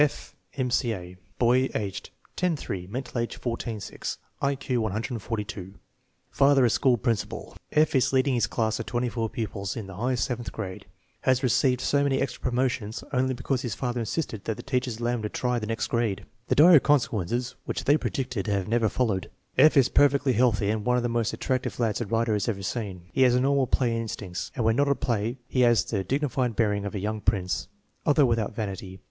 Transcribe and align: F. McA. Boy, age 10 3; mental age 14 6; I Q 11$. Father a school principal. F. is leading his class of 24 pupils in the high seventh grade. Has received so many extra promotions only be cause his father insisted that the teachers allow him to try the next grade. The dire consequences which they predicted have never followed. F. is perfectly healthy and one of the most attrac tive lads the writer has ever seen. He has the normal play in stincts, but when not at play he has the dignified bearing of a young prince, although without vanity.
F. 0.03 0.33
McA. 0.57 1.15
Boy, 1.37 1.69
age 1.75 2.11
10 2.35 2.55
3; 2.55 2.87
mental 2.87 3.19
age 3.21 3.35
14 3.37 3.79
6; 3.79 4.17
I 4.41 4.55
Q 4.55 4.81
11$. 4.81 5.73
Father 6.31 6.65
a 6.65 6.71
school 6.71 6.97
principal. 6.97 7.55
F. 7.71 7.93
is 7.95 8.11
leading 8.11 8.33
his 8.33 8.47
class 8.47 8.79
of 8.79 8.87
24 8.87 9.29
pupils 9.29 9.77
in 9.77 9.85
the 9.85 9.93
high 9.93 10.15
seventh 10.15 10.51
grade. 10.51 10.87
Has 11.21 11.43
received 11.43 11.81
so 11.81 12.01
many 12.01 12.19
extra 12.19 12.41
promotions 12.41 13.03
only 13.13 13.35
be 13.35 13.43
cause 13.43 13.61
his 13.61 13.75
father 13.75 13.99
insisted 13.99 14.45
that 14.45 14.57
the 14.57 14.63
teachers 14.63 14.99
allow 14.99 15.11
him 15.11 15.21
to 15.21 15.29
try 15.29 15.59
the 15.59 15.67
next 15.67 15.85
grade. 15.85 16.25
The 16.47 16.55
dire 16.55 16.79
consequences 16.79 17.53
which 17.65 17.83
they 17.83 17.95
predicted 17.95 18.47
have 18.47 18.67
never 18.67 18.89
followed. 18.89 19.29
F. 19.55 19.77
is 19.77 19.87
perfectly 19.87 20.33
healthy 20.33 20.71
and 20.71 20.83
one 20.83 20.97
of 20.97 21.03
the 21.03 21.09
most 21.09 21.31
attrac 21.37 21.61
tive 21.61 21.79
lads 21.79 21.99
the 21.99 22.07
writer 22.07 22.33
has 22.33 22.49
ever 22.49 22.63
seen. 22.63 23.03
He 23.13 23.21
has 23.21 23.35
the 23.35 23.39
normal 23.41 23.67
play 23.67 23.95
in 23.95 24.07
stincts, 24.07 24.49
but 24.55 24.63
when 24.63 24.77
not 24.77 24.89
at 24.89 24.99
play 24.99 25.37
he 25.47 25.61
has 25.61 25.83
the 25.85 26.03
dignified 26.03 26.55
bearing 26.55 26.85
of 26.85 26.95
a 26.95 26.99
young 26.99 27.21
prince, 27.21 27.67
although 28.03 28.25
without 28.25 28.55
vanity. 28.55 28.99